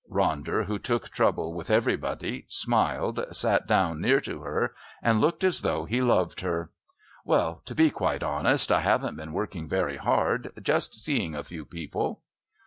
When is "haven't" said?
8.79-9.15